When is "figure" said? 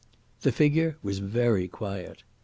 0.51-0.97